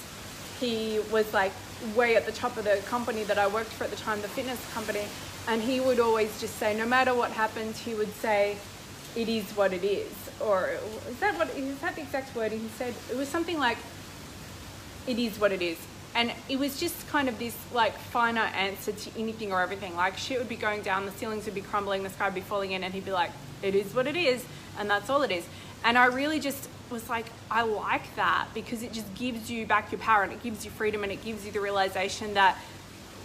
he 0.61 1.01
was 1.11 1.33
like 1.33 1.53
way 1.97 2.15
at 2.15 2.25
the 2.25 2.33
top 2.33 2.57
of 2.57 2.65
the 2.65 2.81
company 2.87 3.25
that 3.25 3.39
I 3.39 3.47
worked 3.47 3.73
for 3.73 3.85
at 3.85 3.91
the 3.91 3.97
time, 3.97 4.21
the 4.23 4.29
fitness 4.29 4.61
company, 4.73 5.05
and 5.49 5.61
he 5.63 5.81
would 5.81 5.99
always 5.99 6.41
just 6.41 6.57
say, 6.57 6.77
no 6.77 6.87
matter 6.87 7.15
what 7.15 7.33
happens, 7.33 7.81
he 7.81 7.95
would 7.95 8.15
say, 8.17 8.57
It 9.17 9.29
is 9.29 9.45
what 9.57 9.73
it 9.73 9.83
is 9.83 10.24
or 10.41 10.71
is 11.09 11.19
that 11.21 11.37
what 11.39 11.51
is 11.57 11.79
that 11.81 11.95
the 11.97 12.03
exact 12.03 12.35
wording 12.35 12.61
he 12.61 12.69
said? 12.77 12.95
It 13.11 13.17
was 13.17 13.29
something 13.29 13.59
like, 13.59 13.79
"It 15.07 15.19
is 15.19 15.39
what 15.39 15.53
it 15.53 15.63
is," 15.63 15.79
and 16.15 16.33
it 16.49 16.59
was 16.59 16.79
just 16.79 17.09
kind 17.09 17.29
of 17.29 17.39
this 17.39 17.57
like 17.73 17.97
finite 17.99 18.55
answer 18.55 18.93
to 18.93 19.11
anything 19.19 19.53
or 19.53 19.61
everything. 19.61 19.97
Like 19.97 20.17
shit 20.17 20.39
would 20.39 20.49
be 20.49 20.57
going 20.57 20.83
down, 20.83 21.07
the 21.07 21.13
ceilings 21.13 21.45
would 21.47 21.55
be 21.55 21.63
crumbling, 21.63 22.03
the 22.03 22.11
sky 22.11 22.27
would 22.27 22.35
be 22.35 22.41
falling 22.41 22.73
in, 22.73 22.85
and 22.85 22.93
he'd 22.93 23.05
be 23.05 23.13
like, 23.13 23.31
"It 23.63 23.75
is 23.75 23.95
what 23.95 24.07
it 24.07 24.17
is," 24.17 24.45
and 24.79 24.91
that's 24.91 25.09
all 25.11 25.23
it 25.23 25.31
is. 25.31 25.45
And 25.85 25.99
I 25.99 26.07
really 26.07 26.41
just 26.41 26.69
was 26.91 27.09
like, 27.11 27.27
I 27.51 27.63
like 27.63 28.15
that 28.17 28.49
because 28.55 28.83
it 28.83 28.93
just 28.93 29.13
gives 29.15 29.51
you 29.51 29.67
back 29.67 29.93
your 29.93 30.01
power 30.01 30.23
and 30.23 30.33
it 30.33 30.43
gives 30.43 30.65
you 30.65 30.71
freedom 30.71 31.03
and 31.03 31.13
it 31.13 31.23
gives 31.23 31.45
you 31.45 31.53
the 31.53 31.61
realization 31.61 32.35
that 32.35 32.57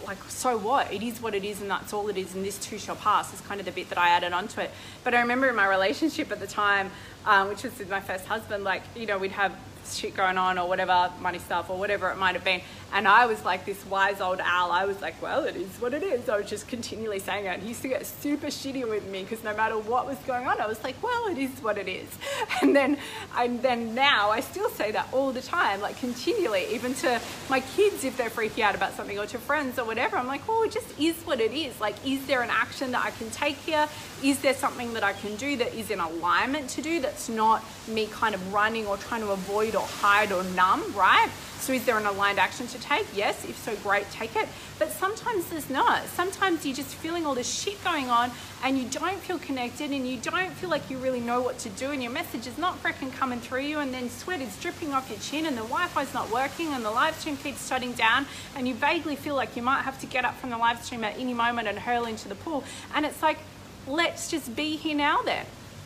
like 0.04 0.22
so 0.28 0.56
what? 0.56 0.92
It 0.92 1.02
is 1.02 1.20
what 1.20 1.34
it 1.34 1.44
is 1.44 1.60
and 1.60 1.70
that's 1.70 1.92
all 1.92 2.08
it 2.08 2.16
is 2.16 2.34
and 2.34 2.44
this 2.44 2.58
too 2.58 2.78
shall 2.78 2.96
pass 2.96 3.32
is 3.32 3.40
kind 3.42 3.60
of 3.60 3.66
the 3.66 3.72
bit 3.72 3.88
that 3.88 3.98
i 3.98 4.08
added 4.08 4.32
onto 4.32 4.60
it. 4.60 4.70
But 5.04 5.14
i 5.14 5.20
remember 5.20 5.48
in 5.48 5.56
my 5.56 5.66
relationship 5.66 6.30
at 6.32 6.40
the 6.40 6.46
time 6.46 6.90
um, 7.26 7.48
which 7.48 7.62
was 7.62 7.78
with 7.78 7.90
my 7.90 8.00
first 8.00 8.26
husband 8.26 8.64
like 8.64 8.82
you 8.96 9.06
know 9.06 9.18
we'd 9.18 9.32
have 9.32 9.54
shit 9.86 10.14
going 10.14 10.38
on 10.38 10.58
or 10.58 10.68
whatever, 10.68 11.10
money 11.20 11.38
stuff 11.38 11.70
or 11.70 11.78
whatever 11.78 12.10
it 12.10 12.18
might 12.18 12.34
have 12.34 12.44
been. 12.44 12.60
And 12.92 13.06
I 13.06 13.26
was 13.26 13.44
like 13.44 13.64
this 13.64 13.84
wise 13.86 14.20
old 14.20 14.40
owl. 14.42 14.72
I 14.72 14.84
was 14.84 15.00
like, 15.00 15.20
well, 15.22 15.44
it 15.44 15.56
is 15.56 15.68
what 15.80 15.94
it 15.94 16.02
is. 16.02 16.28
I 16.28 16.38
was 16.38 16.50
just 16.50 16.66
continually 16.66 17.20
saying 17.20 17.46
it. 17.46 17.48
And 17.48 17.62
he 17.62 17.68
used 17.68 17.82
to 17.82 17.88
get 17.88 18.04
super 18.04 18.48
shitty 18.48 18.88
with 18.88 19.06
me 19.06 19.22
because 19.22 19.44
no 19.44 19.54
matter 19.56 19.78
what 19.78 20.06
was 20.06 20.18
going 20.26 20.46
on, 20.46 20.60
I 20.60 20.66
was 20.66 20.82
like, 20.82 21.00
well, 21.02 21.26
it 21.28 21.38
is 21.38 21.50
what 21.62 21.78
it 21.78 21.88
is. 21.88 22.08
And 22.62 22.76
then, 22.76 22.98
and 23.36 23.62
then 23.62 23.94
now 23.94 24.30
I 24.30 24.40
still 24.40 24.68
say 24.70 24.92
that 24.92 25.08
all 25.12 25.32
the 25.32 25.40
time, 25.40 25.80
like 25.80 25.98
continually, 25.98 26.66
even 26.72 26.92
to 26.94 27.20
my 27.48 27.60
kids 27.60 28.04
if 28.04 28.16
they're 28.16 28.28
freaking 28.28 28.62
out 28.62 28.74
about 28.74 28.92
something 28.92 29.18
or 29.18 29.26
to 29.26 29.38
friends 29.38 29.78
or 29.78 29.86
whatever. 29.86 30.16
I'm 30.16 30.26
like, 30.26 30.46
well, 30.46 30.62
it 30.62 30.72
just 30.72 30.98
is 31.00 31.16
what 31.22 31.40
it 31.40 31.52
is. 31.52 31.80
Like, 31.80 31.94
is 32.06 32.26
there 32.26 32.42
an 32.42 32.50
action 32.50 32.90
that 32.92 33.04
I 33.04 33.12
can 33.12 33.30
take 33.30 33.56
here? 33.56 33.88
Is 34.22 34.40
there 34.40 34.52
something 34.52 34.92
that 34.92 35.02
I 35.02 35.14
can 35.14 35.36
do 35.36 35.56
that 35.56 35.72
is 35.74 35.90
in 35.90 36.00
alignment 36.00 36.68
to 36.70 36.82
do 36.82 37.00
that's 37.00 37.28
not 37.28 37.64
me 37.88 38.06
kind 38.06 38.34
of 38.34 38.52
running 38.52 38.86
or 38.86 38.96
trying 38.98 39.22
to 39.22 39.30
avoid 39.30 39.69
or 39.74 39.82
hide 39.82 40.32
or 40.32 40.44
numb, 40.44 40.92
right? 40.94 41.28
So 41.60 41.74
is 41.74 41.84
there 41.84 41.98
an 41.98 42.06
aligned 42.06 42.38
action 42.38 42.66
to 42.68 42.80
take? 42.80 43.06
Yes. 43.14 43.44
If 43.44 43.58
so, 43.58 43.76
great, 43.76 44.10
take 44.10 44.34
it. 44.34 44.48
But 44.78 44.90
sometimes 44.92 45.46
there's 45.50 45.68
not. 45.68 46.06
Sometimes 46.06 46.64
you're 46.64 46.74
just 46.74 46.94
feeling 46.94 47.26
all 47.26 47.34
this 47.34 47.52
shit 47.52 47.82
going 47.84 48.08
on 48.08 48.30
and 48.64 48.78
you 48.78 48.88
don't 48.88 49.18
feel 49.18 49.38
connected 49.38 49.90
and 49.90 50.08
you 50.08 50.16
don't 50.16 50.52
feel 50.52 50.70
like 50.70 50.88
you 50.88 50.96
really 50.96 51.20
know 51.20 51.42
what 51.42 51.58
to 51.58 51.68
do 51.68 51.90
and 51.90 52.02
your 52.02 52.12
message 52.12 52.46
is 52.46 52.56
not 52.56 52.82
freaking 52.82 53.12
coming 53.12 53.40
through 53.40 53.60
you 53.60 53.78
and 53.80 53.92
then 53.92 54.08
sweat 54.08 54.40
is 54.40 54.58
dripping 54.58 54.94
off 54.94 55.10
your 55.10 55.18
chin 55.18 55.44
and 55.44 55.54
the 55.54 55.62
Wi-Fi's 55.62 56.14
not 56.14 56.30
working 56.32 56.68
and 56.68 56.82
the 56.82 56.90
live 56.90 57.14
stream 57.14 57.36
keeps 57.36 57.68
shutting 57.68 57.92
down 57.92 58.24
and 58.56 58.66
you 58.66 58.74
vaguely 58.74 59.14
feel 59.14 59.34
like 59.34 59.54
you 59.54 59.62
might 59.62 59.82
have 59.82 60.00
to 60.00 60.06
get 60.06 60.24
up 60.24 60.34
from 60.38 60.48
the 60.48 60.58
live 60.58 60.82
stream 60.82 61.04
at 61.04 61.18
any 61.18 61.34
moment 61.34 61.68
and 61.68 61.78
hurl 61.78 62.06
into 62.06 62.26
the 62.26 62.34
pool. 62.36 62.64
And 62.94 63.04
it's 63.04 63.22
like, 63.22 63.38
let's 63.86 64.30
just 64.30 64.56
be 64.56 64.76
here 64.76 64.96
now 64.96 65.20
then. 65.22 65.44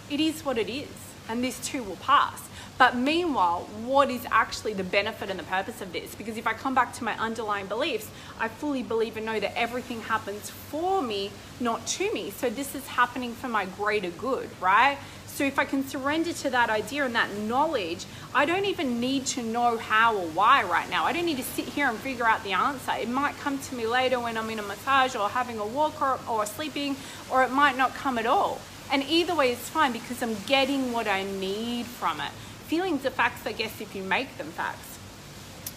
It 0.09 0.21
is 0.21 0.45
what 0.45 0.57
it 0.57 0.71
is 0.71 0.89
and 1.29 1.43
this 1.43 1.59
too 1.67 1.83
will 1.83 1.97
pass. 1.97 2.49
But 2.77 2.97
meanwhile, 2.97 3.69
what 3.85 4.11
is 4.11 4.27
actually 4.33 4.73
the 4.73 4.83
benefit 4.83 5.31
and 5.31 5.39
the 5.39 5.45
purpose 5.45 5.81
of 5.81 5.93
this? 5.93 6.15
Because 6.17 6.37
if 6.37 6.47
I 6.47 6.55
come 6.55 6.75
back 6.75 6.93
to 6.95 7.05
my 7.05 7.17
underlying 7.19 7.67
beliefs, 7.67 8.11
I 8.41 8.49
fully 8.49 8.83
believe 8.83 9.17
and 9.17 9.25
know 9.25 9.39
that 9.39 9.57
everything 9.57 10.01
happens 10.01 10.51
for 10.51 11.01
me, 11.01 11.31
not 11.61 11.87
to 11.87 12.13
me. 12.13 12.33
So 12.33 12.51
this 12.51 12.75
is 12.75 12.85
happening 12.89 13.33
for 13.33 13.49
my 13.49 13.67
greater 13.67 14.11
good, 14.11 14.51
right? 14.61 14.99
So 15.27 15.45
if 15.45 15.59
I 15.59 15.65
can 15.65 15.87
surrender 15.87 16.33
to 16.33 16.51
that 16.51 16.71
idea 16.71 17.05
and 17.05 17.15
that 17.15 17.29
knowledge, 17.39 18.07
I 18.35 18.45
don't 18.45 18.67
even 18.67 19.01
need 19.01 19.27
to 19.27 19.43
know 19.43 19.77
how 19.77 20.17
or 20.17 20.27
why 20.29 20.63
right 20.63 20.89
now. 20.89 21.05
I 21.05 21.13
don't 21.13 21.27
need 21.27 21.39
to 21.39 21.45
sit 21.45 21.67
here 21.67 21.89
and 21.89 21.99
figure 21.99 22.25
out 22.25 22.43
the 22.45 22.53
answer. 22.53 22.93
It 23.01 23.09
might 23.09 23.37
come 23.39 23.59
to 23.59 23.75
me 23.75 23.87
later 23.87 24.21
when 24.21 24.37
I'm 24.37 24.49
in 24.51 24.61
a 24.61 24.63
massage 24.63 25.17
or 25.17 25.29
having 25.29 25.59
a 25.59 25.67
walk 25.67 26.01
or, 26.01 26.21
or 26.29 26.47
sleeping, 26.47 26.97
or 27.31 27.43
it 27.43 27.51
might 27.51 27.77
not 27.77 27.95
come 27.95 28.17
at 28.19 28.27
all. 28.27 28.61
And 28.93 29.03
either 29.05 29.35
way 29.35 29.53
is 29.53 29.59
fine 29.59 29.93
because 29.93 30.23
I'm 30.23 30.37
getting 30.47 30.93
what 30.93 31.07
I 31.07 31.25
need 31.25 31.87
from 31.87 32.21
it. 32.21 32.31
Feelings 32.67 33.05
are 33.07 33.11
facts, 33.11 33.47
I 33.47 33.53
guess, 33.53 33.81
if 33.81 33.95
you 33.95 34.03
make 34.03 34.37
them 34.39 34.49
facts. 34.49 34.99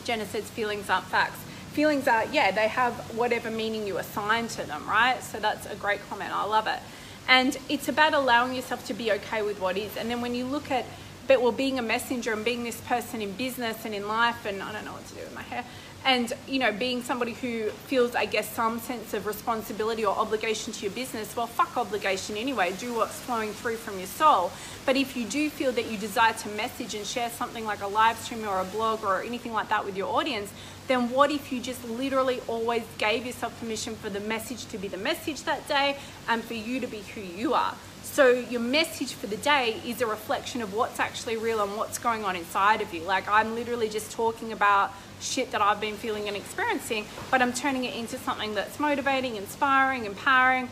Jenna 0.04 0.26
says 0.26 0.50
feelings 0.50 0.90
aren't 0.90 1.06
facts. 1.06 1.40
Feelings 1.72 2.08
are, 2.08 2.26
yeah, 2.32 2.52
they 2.52 2.68
have 2.68 2.94
whatever 3.16 3.52
meaning 3.52 3.86
you 3.86 3.98
assign 3.98 4.48
to 4.50 4.64
them, 4.64 4.88
right? 4.88 5.22
So 5.22 5.40
that's 5.40 5.66
a 5.66 5.76
great 5.76 6.00
comment. 6.10 6.34
I 6.34 6.44
love 6.46 6.68
it. 6.68 6.80
And 7.28 7.58
it's 7.68 7.90
about 7.90 8.14
allowing 8.14 8.56
yourself 8.56 8.86
to 8.88 8.94
be 8.94 9.12
okay 9.12 9.42
with 9.42 9.60
what 9.60 9.78
is. 9.78 9.98
And 9.98 10.10
then 10.10 10.22
when 10.22 10.34
you 10.34 10.46
look 10.46 10.72
at, 10.72 10.86
but 11.28 11.42
well, 11.42 11.52
being 11.52 11.78
a 11.78 11.82
messenger 11.82 12.32
and 12.32 12.46
being 12.46 12.64
this 12.64 12.80
person 12.82 13.22
in 13.22 13.34
business 13.34 13.84
and 13.84 13.94
in 13.94 14.08
life, 14.08 14.46
and 14.46 14.64
I 14.64 14.72
don't 14.72 14.86
know 14.86 14.94
what 14.94 15.06
to 15.08 15.14
do 15.14 15.20
with 15.20 15.36
my 15.36 15.42
hair, 15.42 15.66
and 16.08 16.34
you 16.48 16.58
know 16.58 16.72
being 16.72 17.04
somebody 17.04 17.34
who 17.34 17.70
feels 17.88 18.16
i 18.16 18.26
guess 18.26 18.50
some 18.50 18.80
sense 18.80 19.14
of 19.14 19.28
responsibility 19.28 20.04
or 20.04 20.16
obligation 20.18 20.74
to 20.74 20.82
your 20.84 20.92
business 20.94 21.36
well 21.36 21.46
fuck 21.46 21.78
obligation 21.78 22.36
anyway. 22.38 22.74
Do 22.80 22.94
what's 22.94 23.20
flowing 23.22 23.52
through 23.54 23.78
from 23.78 23.98
your 23.98 24.08
soul. 24.08 24.52
But 24.86 24.96
if 24.96 25.16
you 25.16 25.26
do 25.26 25.50
feel 25.50 25.72
that 25.74 25.90
you 25.92 25.98
desire 25.98 26.34
to 26.34 26.50
message 26.50 26.96
and 26.96 27.06
share 27.06 27.30
something 27.30 27.66
like 27.66 27.82
a 27.82 27.88
live 27.88 28.18
stream 28.18 28.48
or 28.48 28.60
a 28.60 28.66
blog 28.66 29.04
or 29.04 29.22
anything 29.22 29.54
like 29.54 29.70
that 29.70 29.86
with 29.86 29.96
your 29.98 30.14
audience 30.14 30.52
then 30.88 31.10
what 31.12 31.30
if 31.32 31.52
you 31.52 31.60
just 31.60 31.84
literally 31.90 32.40
always 32.48 32.84
gave 32.98 33.26
yourself 33.26 33.58
permission 33.60 33.94
for 33.96 34.10
the 34.10 34.22
message 34.22 34.66
to 34.68 34.78
be 34.78 34.88
the 34.88 34.98
message 34.98 35.44
that 35.44 35.68
day 35.68 35.98
and 36.30 36.42
for 36.42 36.54
you 36.54 36.80
to 36.80 36.88
be 36.88 37.00
who 37.14 37.20
you 37.22 37.54
are 37.54 37.76
so 38.18 38.32
your 38.32 38.62
message 38.62 39.14
for 39.14 39.28
the 39.28 39.38
day 39.38 39.80
is 39.86 40.02
a 40.02 40.08
reflection 40.08 40.64
of 40.64 40.74
what's 40.74 41.00
actually 41.00 41.38
real 41.38 41.62
and 41.62 41.78
what's 41.78 42.00
going 42.00 42.26
on 42.26 42.36
inside 42.36 42.82
of 42.82 42.92
you. 42.92 43.04
Like 43.04 43.30
I'm 43.30 43.54
literally 43.54 43.90
just 43.90 44.12
talking 44.12 44.52
about 44.52 44.92
shit 45.22 45.52
that 45.52 45.62
I've 45.62 45.80
been 45.80 45.94
feeling 45.94 46.28
and 46.28 46.36
experiencing, 46.36 47.06
but 47.30 47.44
I'm 47.44 47.54
turning 47.54 47.86
it 47.86 47.96
into 47.96 48.18
something 48.18 48.56
that's 48.56 48.80
motivating, 48.80 49.36
inspiring, 49.36 50.06
empowering. 50.06 50.68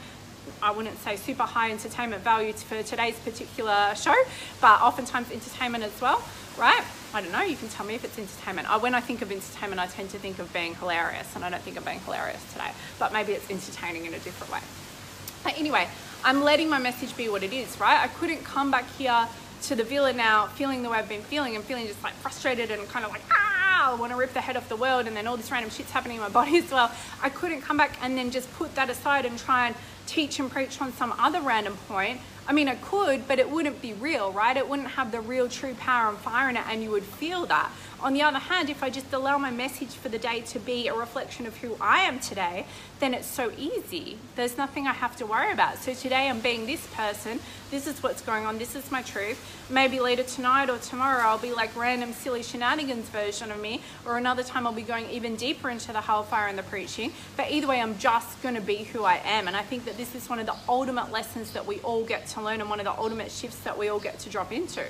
I 0.60 0.72
wouldn't 0.72 0.98
say 1.04 1.18
super 1.18 1.44
high 1.44 1.70
entertainment 1.70 2.24
value 2.24 2.52
for 2.52 2.82
today's 2.82 3.20
particular 3.20 3.94
show, 3.94 4.16
but 4.60 4.82
oftentimes 4.82 5.32
entertainment 5.32 5.84
as 5.84 6.02
well, 6.02 6.24
right? 6.58 6.84
I 7.14 7.22
don't 7.22 7.32
know, 7.32 7.44
you 7.44 7.58
can 7.58 7.68
tell 7.70 7.86
me 7.86 7.94
if 7.94 8.04
it's 8.04 8.18
entertainment. 8.18 8.72
I, 8.72 8.78
when 8.78 8.96
I 8.96 9.02
think 9.02 9.22
of 9.22 9.32
entertainment, 9.32 9.80
I 9.80 9.86
tend 9.86 10.10
to 10.10 10.18
think 10.18 10.40
of 10.40 10.52
being 10.52 10.74
hilarious, 10.74 11.36
and 11.36 11.46
I 11.46 11.52
don't 11.52 11.62
think 11.62 11.78
of 11.78 11.86
being 11.86 12.00
hilarious 12.00 12.44
today, 12.54 12.72
but 12.98 13.14
maybe 13.14 13.34
it's 13.34 13.52
entertaining 13.52 14.08
in 14.08 14.16
a 14.16 14.20
different 14.20 14.52
way. 14.52 14.62
But 15.44 15.60
anyway, 15.60 15.88
I'm 16.26 16.44
letting 16.44 16.72
my 16.72 16.80
message 16.80 17.16
be 17.16 17.30
what 17.30 17.44
it 17.44 17.54
is, 17.54 17.80
right? 17.80 18.02
I 18.02 18.08
couldn't 18.08 18.44
come 18.44 18.72
back 18.72 18.90
here 18.98 19.28
to 19.62 19.76
the 19.76 19.84
villa 19.84 20.12
now 20.12 20.48
feeling 20.48 20.82
the 20.82 20.90
way 20.90 20.98
I've 20.98 21.08
been 21.08 21.22
feeling 21.22 21.56
and 21.56 21.64
feeling 21.64 21.86
just 21.86 22.04
like 22.04 22.14
frustrated 22.16 22.72
and 22.72 22.90
kind 22.90 23.06
of 23.06 23.12
like, 23.12 23.22
ah, 23.30 23.92
I 23.92 23.94
want 23.94 24.12
to 24.12 24.18
rip 24.18 24.34
the 24.34 24.42
head 24.42 24.58
off 24.58 24.68
the 24.68 24.76
world, 24.76 25.06
and 25.06 25.16
then 25.16 25.28
all 25.28 25.38
this 25.38 25.52
random 25.52 25.70
shit's 25.70 25.92
happening 25.92 26.18
in 26.18 26.24
my 26.24 26.30
body 26.42 26.58
as 26.58 26.72
well. 26.72 26.92
I 27.22 27.30
couldn't 27.30 27.62
come 27.62 27.78
back 27.78 28.00
and 28.02 28.18
then 28.18 28.32
just 28.32 28.52
put 28.56 28.74
that 28.74 28.90
aside 28.90 29.28
and 29.28 29.38
try 29.38 29.68
and 29.68 29.76
teach 30.08 30.40
and 30.40 30.50
preach 30.50 30.82
on 30.82 30.94
some 30.94 31.14
other 31.20 31.42
random 31.42 31.78
point. 31.88 32.20
I 32.48 32.54
mean, 32.54 32.70
I 32.70 32.76
could, 32.76 33.28
but 33.28 33.38
it 33.38 33.48
wouldn't 33.48 33.80
be 33.80 33.94
real, 33.94 34.32
right? 34.32 34.58
It 34.58 34.68
wouldn't 34.68 34.90
have 34.90 35.12
the 35.12 35.22
real 35.22 35.48
true 35.48 35.76
power 35.76 36.10
and 36.10 36.18
fire 36.18 36.50
in 36.50 36.58
it, 36.58 36.64
and 36.68 36.82
you 36.82 36.90
would 36.90 37.04
feel 37.04 37.46
that. 37.46 37.72
On 38.06 38.14
the 38.14 38.22
other 38.22 38.38
hand, 38.38 38.70
if 38.70 38.84
I 38.84 38.92
just 38.92 39.12
allow 39.14 39.40
my 39.40 39.50
message 39.50 39.90
for 39.90 40.10
the 40.10 40.20
day 40.20 40.42
to 40.42 40.60
be 40.60 40.88
a 40.88 40.94
reflection 40.94 41.48
of 41.48 41.58
who 41.58 41.76
I 41.82 42.02
am 42.02 42.20
today, 42.20 42.68
then 43.00 43.16
it's 43.16 43.26
so 43.26 43.52
easy. 43.58 44.20
There's 44.36 44.60
nothing 44.60 44.86
I 44.86 44.94
have 44.94 45.16
to 45.16 45.26
worry 45.26 45.52
about. 45.52 45.80
So 45.80 45.96
today 45.96 46.30
I'm 46.30 46.40
being 46.40 46.68
this 46.68 46.86
person. 46.94 47.40
This 47.72 47.88
is 47.88 48.04
what's 48.04 48.22
going 48.22 48.46
on. 48.46 48.60
This 48.60 48.76
is 48.76 48.92
my 48.92 49.02
truth. 49.02 49.44
Maybe 49.72 50.00
later 50.00 50.22
tonight 50.22 50.70
or 50.70 50.78
tomorrow 50.78 51.24
I'll 51.24 51.40
be 51.40 51.52
like 51.52 51.76
random 51.76 52.14
silly 52.14 52.44
shenanigans 52.44 53.10
version 53.10 53.50
of 53.50 53.60
me, 53.60 53.82
or 54.06 54.20
another 54.20 54.44
time 54.44 54.68
I'll 54.68 54.74
be 54.74 54.84
going 54.84 55.10
even 55.10 55.36
deeper 55.36 55.72
into 55.72 55.92
the 55.92 56.02
hellfire 56.02 56.48
and 56.48 56.60
the 56.60 56.64
preaching. 56.64 57.12
But 57.36 57.50
either 57.50 57.66
way, 57.66 57.82
I'm 57.82 57.98
just 57.98 58.40
going 58.44 58.54
to 58.54 58.62
be 58.62 58.84
who 58.84 59.04
I 59.04 59.20
am. 59.26 59.48
And 59.48 59.58
I 59.58 59.64
think 59.64 59.86
that 59.86 59.98
this 59.98 60.14
is 60.14 60.30
one 60.30 60.38
of 60.38 60.46
the 60.46 60.56
ultimate 60.70 61.12
lessons 61.12 61.54
that 61.54 61.66
we 61.66 61.80
all 61.80 62.04
get 62.04 62.28
to 62.28 62.42
learn 62.44 62.62
and 62.62 62.70
one 62.70 62.80
of 62.80 62.86
the 62.86 62.96
ultimate 62.96 63.32
shifts 63.32 63.58
that 63.62 63.80
we 63.80 63.90
all 63.90 64.00
get 64.00 64.20
to 64.20 64.30
drop 64.30 64.52
into 64.52 64.86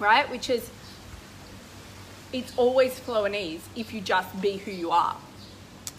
right? 0.00 0.28
Which 0.28 0.50
is, 0.50 0.68
it's 2.32 2.52
always 2.56 2.98
flow 2.98 3.24
and 3.24 3.36
ease 3.36 3.62
if 3.76 3.94
you 3.94 4.00
just 4.00 4.40
be 4.40 4.56
who 4.56 4.72
you 4.72 4.90
are. 4.90 5.16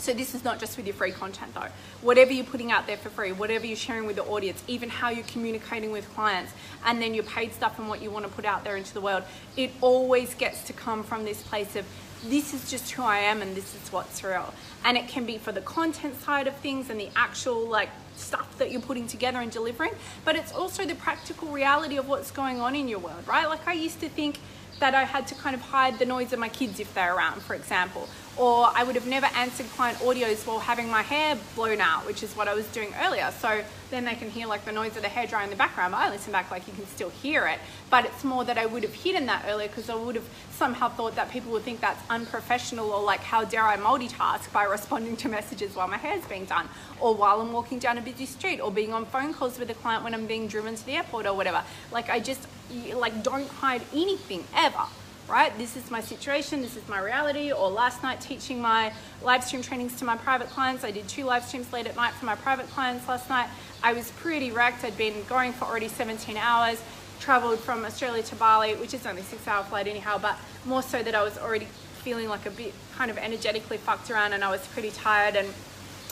So 0.02 0.16
this 0.16 0.34
is 0.34 0.44
not 0.44 0.60
just 0.60 0.78
with 0.78 0.88
your 0.88 0.96
free 0.96 1.12
content 1.12 1.54
though. 1.54 1.68
Whatever 2.02 2.34
you're 2.34 2.44
putting 2.44 2.72
out 2.72 2.88
there 2.88 2.98
for 2.98 3.10
free, 3.10 3.32
whatever 3.32 3.68
you're 3.68 3.76
sharing 3.76 4.08
with 4.08 4.16
the 4.16 4.24
audience, 4.24 4.64
even 4.68 4.90
how 4.90 5.10
you're 5.10 5.24
communicating 5.26 5.92
with 5.92 6.12
clients, 6.16 6.54
and 6.84 7.00
then 7.00 7.14
your 7.14 7.24
paid 7.24 7.54
stuff 7.54 7.78
and 7.78 7.88
what 7.88 8.02
you 8.02 8.10
want 8.10 8.26
to 8.26 8.32
put 8.32 8.44
out 8.44 8.64
there 8.64 8.76
into 8.76 8.96
the 8.96 9.02
world, 9.02 9.24
it 9.56 9.70
always 9.80 10.34
gets 10.34 10.64
to 10.64 10.74
come 10.74 11.04
from 11.04 11.24
this 11.24 11.44
place 11.44 11.76
of 11.76 11.86
this 12.26 12.54
is 12.54 12.70
just 12.70 12.92
who 12.92 13.04
I 13.04 13.18
am 13.20 13.44
and 13.44 13.56
this 13.56 13.76
is 13.76 13.92
what's 13.92 14.24
real. 14.24 14.54
And 14.84 14.98
it 14.98 15.08
can 15.08 15.26
be 15.26 15.38
for 15.38 15.52
the 15.52 15.62
content 15.62 16.20
side 16.20 16.48
of 16.48 16.56
things 16.56 16.90
and 16.90 17.00
the 17.00 17.10
actual 17.16 17.68
like 17.68 17.90
stuff 18.16 18.58
that 18.58 18.72
you're 18.72 18.82
putting 18.82 19.08
together 19.08 19.40
and 19.40 19.52
delivering, 19.52 19.94
but 20.26 20.36
it's 20.36 20.54
also 20.54 20.86
the 20.86 20.96
practical 20.96 21.50
reality 21.50 21.98
of 21.98 22.08
what's 22.08 22.32
going 22.32 22.60
on 22.60 22.76
in 22.76 22.88
your 22.88 23.00
world, 23.00 23.28
right? 23.28 23.48
Like 23.48 23.68
I 23.68 23.74
used 23.74 24.00
to 24.02 24.10
think 24.10 24.40
that 24.82 24.96
I 24.96 25.04
had 25.04 25.28
to 25.28 25.36
kind 25.36 25.56
of 25.56 25.62
hide 25.62 26.00
the 26.00 26.06
noise 26.06 26.34
of 26.34 26.40
my 26.40 26.50
kids 26.50 26.80
if 26.80 26.94
they're 26.94 27.16
around, 27.16 27.42
for 27.44 27.54
example. 27.54 28.10
Or 28.36 28.70
I 28.74 28.84
would 28.84 28.96
have 28.96 29.06
never 29.06 29.28
answered 29.36 29.68
client 29.72 30.00
audios 30.00 30.48
while 30.48 30.58
having 30.58 30.90
my 30.90 31.04
hair 31.04 31.38
blown 31.56 31.80
out, 31.80 32.06
which 32.08 32.24
is 32.24 32.36
what 32.36 32.48
I 32.48 32.56
was 32.56 32.66
doing 32.68 32.92
earlier. 33.04 33.32
So 33.40 33.64
then 33.92 34.06
they 34.06 34.16
can 34.16 34.32
hear 34.32 34.48
like 34.48 34.66
the 34.66 34.72
noise 34.72 34.96
of 34.96 35.04
the 35.04 35.10
hairdryer 35.10 35.44
in 35.44 35.52
the 35.52 35.56
background. 35.56 35.94
I 35.94 36.10
listen 36.10 36.32
back 36.32 36.50
like 36.50 36.66
you 36.68 36.74
can 36.74 36.88
still 36.88 37.10
hear 37.10 37.46
it. 37.46 37.60
But 37.92 38.06
it's 38.06 38.24
more 38.24 38.44
that 38.46 38.58
I 38.58 38.66
would 38.66 38.82
have 38.82 38.96
hidden 38.96 39.28
that 39.28 39.46
earlier 39.48 39.68
because 39.68 39.90
I 39.90 39.96
would 39.96 40.16
have 40.16 40.28
somehow 40.52 40.90
thought 40.90 41.16
that 41.16 41.30
people 41.30 41.52
would 41.52 41.64
think 41.64 41.80
that's 41.80 42.02
unprofessional 42.10 42.90
or 42.90 43.04
like 43.04 43.20
how 43.20 43.44
dare 43.44 43.64
I 43.64 43.78
multitask 43.78 44.52
by 44.52 44.64
responding 44.78 45.16
to 45.18 45.30
messages 45.30 45.76
while 45.76 45.88
my 45.88 45.98
hair's 45.98 46.26
being 46.26 46.46
done 46.46 46.68
or 47.00 47.14
while 47.14 47.40
I'm 47.42 47.54
walking 47.54 47.78
down 47.78 48.00
a 48.00 48.02
busy 48.02 48.26
street 48.26 48.60
or 48.60 48.72
being 48.72 48.94
on 48.94 49.06
phone 49.06 49.34
calls 49.34 49.60
with 49.60 49.70
a 49.70 49.76
client 49.76 50.04
when 50.04 50.16
I'm 50.16 50.26
being 50.26 50.48
driven 50.48 50.74
to 50.74 50.86
the 50.86 50.94
airport 50.94 51.28
or 51.28 51.36
whatever. 51.36 51.62
Like 51.92 52.10
I 52.10 52.20
just 52.20 52.48
like 52.96 53.24
don't 53.24 53.48
hide 53.48 53.82
anything 53.94 54.44
ever 54.56 54.86
right? 55.32 55.58
This 55.58 55.78
is 55.78 55.90
my 55.90 56.02
situation, 56.02 56.62
this 56.62 56.76
is 56.76 56.88
my 56.90 57.00
reality. 57.00 57.52
Or 57.52 57.70
last 57.70 58.04
night 58.04 58.20
teaching 58.20 58.62
my 58.62 58.92
live 59.22 59.44
stream 59.44 59.62
trainings 59.62 59.96
to 59.98 60.06
my 60.06 60.18
private 60.18 60.50
clients. 60.50 60.84
I 60.84 60.92
did 60.92 61.08
two 61.08 61.24
live 61.24 61.46
streams 61.46 61.72
late 61.72 61.88
at 61.88 61.96
night 61.96 62.14
for 62.14 62.26
my 62.26 62.36
private 62.36 62.68
clients 62.68 63.08
last 63.08 63.30
night. 63.30 63.48
I 63.82 63.94
was 63.94 64.12
pretty 64.12 64.52
wrecked. 64.52 64.84
I'd 64.84 64.98
been 64.98 65.24
going 65.30 65.54
for 65.54 65.66
already 65.66 65.88
17 65.88 66.36
hours, 66.36 66.84
traveled 67.22 67.60
from 67.60 67.86
Australia 67.86 68.24
to 68.24 68.36
Bali, 68.36 68.76
which 68.76 68.94
is 68.94 69.06
only 69.06 69.22
six 69.22 69.48
hour 69.48 69.64
flight 69.64 69.88
anyhow, 69.88 70.18
but 70.22 70.38
more 70.66 70.82
so 70.82 71.02
that 71.02 71.16
I 71.16 71.24
was 71.24 71.38
already 71.38 71.68
feeling 72.04 72.28
like 72.28 72.46
a 72.46 72.52
bit 72.52 72.74
kind 72.96 73.10
of 73.10 73.18
energetically 73.18 73.78
fucked 73.78 74.12
around 74.12 74.34
and 74.34 74.44
I 74.44 74.52
was 74.52 74.66
pretty 74.68 74.90
tired 74.90 75.36
and 75.36 75.48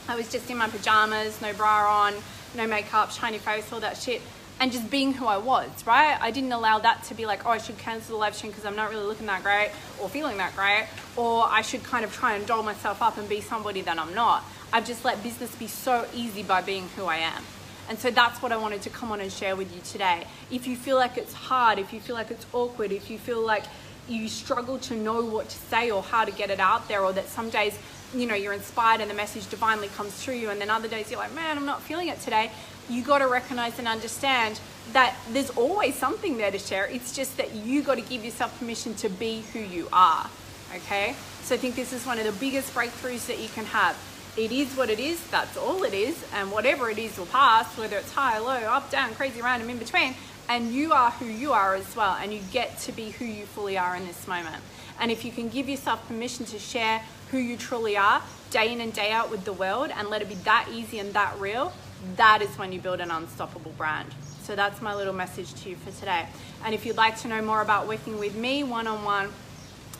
I 0.07 0.15
was 0.15 0.31
just 0.31 0.49
in 0.49 0.57
my 0.57 0.69
pajamas, 0.69 1.41
no 1.41 1.51
bra 1.53 2.05
on, 2.05 2.13
no 2.55 2.67
makeup, 2.67 3.11
shiny 3.11 3.39
face, 3.39 3.73
all 3.73 3.79
that 3.79 3.97
shit 3.97 4.21
and 4.59 4.71
just 4.71 4.89
being 4.89 5.13
who 5.13 5.25
I 5.25 5.37
was, 5.37 5.69
right? 5.85 6.17
I 6.19 6.31
didn't 6.31 6.51
allow 6.51 6.79
that 6.79 7.03
to 7.05 7.15
be 7.15 7.25
like, 7.25 7.45
oh, 7.45 7.51
I 7.51 7.59
should 7.59 7.77
cancel 7.77 8.15
the 8.15 8.19
live 8.19 8.35
stream 8.35 8.51
because 8.51 8.65
I'm 8.65 8.75
not 8.75 8.89
really 8.89 9.05
looking 9.05 9.27
that 9.27 9.41
great 9.41 9.71
or 10.01 10.09
feeling 10.09 10.37
that 10.37 10.55
great, 10.55 10.87
or 11.15 11.45
I 11.47 11.61
should 11.61 11.83
kind 11.83 12.03
of 12.03 12.13
try 12.13 12.35
and 12.35 12.45
doll 12.45 12.63
myself 12.63 13.01
up 13.01 13.17
and 13.17 13.27
be 13.29 13.41
somebody 13.41 13.81
that 13.81 13.97
I'm 13.97 14.13
not. 14.13 14.43
I've 14.73 14.85
just 14.85 15.05
let 15.05 15.23
business 15.23 15.55
be 15.55 15.67
so 15.67 16.05
easy 16.13 16.43
by 16.43 16.61
being 16.61 16.89
who 16.95 17.05
I 17.05 17.17
am. 17.17 17.43
And 17.87 17.97
so 17.97 18.11
that's 18.11 18.41
what 18.41 18.51
I 18.51 18.57
wanted 18.57 18.83
to 18.83 18.89
come 18.91 19.11
on 19.11 19.19
and 19.19 19.31
share 19.31 19.55
with 19.55 19.73
you 19.73 19.81
today. 19.81 20.27
If 20.51 20.67
you 20.67 20.75
feel 20.75 20.97
like 20.97 21.17
it's 21.17 21.33
hard, 21.33 21.79
if 21.79 21.91
you 21.91 21.99
feel 21.99 22.15
like 22.15 22.29
it's 22.29 22.45
awkward, 22.53 22.91
if 22.91 23.09
you 23.09 23.17
feel 23.17 23.41
like 23.41 23.63
you 24.07 24.27
struggle 24.27 24.77
to 24.79 24.95
know 24.95 25.23
what 25.23 25.49
to 25.49 25.57
say 25.57 25.89
or 25.89 26.03
how 26.03 26.25
to 26.25 26.31
get 26.31 26.49
it 26.49 26.59
out 26.59 26.87
there, 26.87 27.03
or 27.03 27.13
that 27.13 27.29
some 27.29 27.49
days 27.49 27.77
you 28.13 28.25
know 28.25 28.35
you're 28.35 28.53
inspired 28.53 29.01
and 29.01 29.09
the 29.09 29.15
message 29.15 29.47
divinely 29.49 29.87
comes 29.89 30.13
through 30.13 30.35
you 30.35 30.49
and 30.49 30.59
then 30.59 30.69
other 30.69 30.87
days 30.87 31.11
you're 31.11 31.19
like 31.19 31.33
man 31.35 31.57
i'm 31.57 31.65
not 31.65 31.81
feeling 31.81 32.07
it 32.07 32.19
today. 32.21 32.51
You 32.89 33.03
got 33.03 33.19
to 33.19 33.27
recognize 33.27 33.77
and 33.77 33.87
understand 33.87 34.59
that 34.93 35.15
there's 35.31 35.51
always 35.51 35.93
something 35.93 36.37
there 36.37 36.49
to 36.49 36.57
share. 36.57 36.87
It's 36.87 37.15
just 37.15 37.37
that 37.37 37.53
you 37.53 37.83
got 37.83 37.99
to 37.99 38.01
give 38.01 38.25
yourself 38.25 38.57
permission 38.57 38.95
to 38.95 39.09
be 39.09 39.43
who 39.53 39.59
you 39.59 39.87
are 39.93 40.27
okay? 40.75 41.15
So 41.43 41.55
i 41.55 41.57
think 41.57 41.75
this 41.75 41.93
is 41.93 42.05
one 42.05 42.19
of 42.19 42.25
the 42.25 42.31
biggest 42.33 42.73
breakthroughs 42.73 43.27
that 43.27 43.39
you 43.39 43.49
can 43.49 43.65
have. 43.65 43.97
It 44.37 44.51
is 44.51 44.75
what 44.75 44.89
it 44.89 44.99
is 44.99 45.21
that's 45.29 45.57
all 45.57 45.83
it 45.83 45.93
is 45.93 46.23
and 46.33 46.51
whatever 46.51 46.89
it 46.89 46.97
is 46.97 47.17
will 47.17 47.25
pass 47.27 47.77
whether 47.77 47.97
it's 47.97 48.11
high 48.13 48.37
low 48.37 48.51
up 48.51 48.89
down 48.91 49.13
crazy 49.15 49.41
random 49.41 49.69
in 49.69 49.77
between 49.77 50.13
and 50.47 50.71
you 50.71 50.93
are 50.93 51.11
who 51.11 51.25
you 51.25 51.51
are 51.51 51.75
as 51.75 51.95
well 51.95 52.15
and 52.21 52.33
you 52.33 52.41
get 52.51 52.77
to 52.79 52.91
be 52.91 53.11
who 53.11 53.25
you 53.25 53.45
fully 53.45 53.77
are 53.77 53.95
in 53.95 54.05
this 54.07 54.27
moment. 54.27 54.63
And 54.99 55.11
if 55.11 55.23
you 55.23 55.31
can 55.31 55.49
give 55.49 55.69
yourself 55.69 56.05
permission 56.07 56.45
to 56.47 56.59
share 56.59 57.01
who 57.31 57.37
you 57.37 57.57
truly 57.57 57.97
are 57.97 58.21
day 58.49 58.73
in 58.73 58.81
and 58.81 58.91
day 58.93 59.11
out 59.11 59.29
with 59.29 59.45
the 59.45 59.53
world 59.53 59.91
and 59.95 60.09
let 60.09 60.21
it 60.21 60.29
be 60.29 60.35
that 60.35 60.67
easy 60.71 60.99
and 60.99 61.13
that 61.13 61.39
real, 61.39 61.71
that 62.15 62.41
is 62.41 62.49
when 62.57 62.71
you 62.71 62.79
build 62.79 62.99
an 62.99 63.11
unstoppable 63.11 63.71
brand. 63.77 64.09
So 64.41 64.55
that's 64.55 64.81
my 64.81 64.95
little 64.95 65.13
message 65.13 65.53
to 65.61 65.69
you 65.69 65.75
for 65.75 65.91
today. 65.99 66.25
And 66.65 66.73
if 66.73 66.85
you'd 66.85 66.97
like 66.97 67.17
to 67.19 67.27
know 67.27 67.41
more 67.41 67.61
about 67.61 67.87
working 67.87 68.17
with 68.17 68.35
me 68.35 68.63
one 68.63 68.87
on 68.87 69.03
one, 69.03 69.29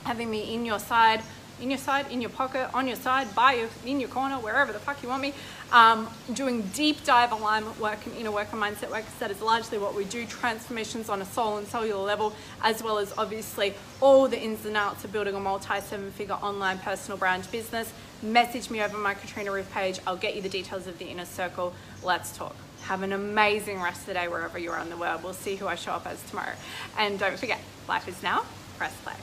having 0.04 0.30
me 0.30 0.54
in 0.54 0.66
your 0.66 0.80
side, 0.80 1.22
in 1.62 1.70
your 1.70 1.78
side, 1.78 2.12
in 2.12 2.22
your 2.22 2.30
pocket, 2.30 2.70
on 2.74 2.88
your 2.88 2.96
side, 2.96 3.34
by 3.36 3.54
your, 3.54 3.70
in 3.86 4.00
your 4.00 4.10
corner, 4.10 4.36
wherever 4.36 4.72
the 4.72 4.80
fuck 4.80 5.02
you 5.04 5.10
want 5.10 5.22
me. 5.22 5.34
Um, 5.72 6.10
doing 6.34 6.64
deep 6.74 7.04
dive 7.04 7.32
alignment 7.32 7.80
work 7.80 8.06
and 8.06 8.16
inner 8.16 8.32
work 8.32 8.52
and 8.52 8.62
mindset 8.62 8.90
work. 8.90 9.06
That 9.20 9.32
is 9.32 9.42
largely 9.42 9.78
what 9.78 9.96
we 9.96 10.06
do. 10.06 10.26
Transformations 10.26 11.10
on 11.10 11.22
a 11.22 11.26
soul 11.26 11.58
and 11.58 11.68
cellular 11.68 12.04
level, 12.04 12.34
as 12.64 12.82
well 12.82 12.98
as 12.98 13.14
obviously 13.18 13.74
all 14.02 14.28
the 14.28 14.40
ins 14.40 14.66
and 14.66 14.76
outs 14.76 15.04
of 15.04 15.12
building 15.12 15.36
a 15.36 15.40
multi 15.40 15.80
seven 15.82 16.12
figure 16.12 16.36
online 16.36 16.80
personal 16.80 17.18
brand 17.18 17.50
business. 17.52 17.94
Message 18.22 18.70
me 18.70 18.82
over 18.82 18.98
my 18.98 19.14
Katrina 19.14 19.52
Ruth 19.52 19.72
page. 19.72 20.00
I'll 20.08 20.18
get 20.18 20.36
you 20.36 20.42
the 20.42 20.50
details 20.50 20.88
of 20.88 20.98
the 20.98 21.06
inner 21.06 21.26
circle. 21.26 21.74
Let's 22.04 22.36
talk. 22.36 22.56
Have 22.84 23.04
an 23.04 23.14
amazing 23.14 23.82
rest 23.82 24.02
of 24.02 24.08
the 24.08 24.14
day 24.16 24.28
wherever 24.28 24.58
you 24.58 24.72
are 24.72 24.82
in 24.82 24.90
the 24.90 24.98
world. 24.98 25.24
We'll 25.24 25.34
see 25.34 25.56
who 25.56 25.68
I 25.68 25.76
show 25.76 25.92
up 25.92 26.08
as 26.08 26.22
tomorrow. 26.30 26.54
And 26.98 27.20
don't 27.20 27.38
forget, 27.38 27.60
life 27.88 28.08
is 28.08 28.22
now. 28.24 28.46
Press 28.78 28.96
play. 29.04 29.14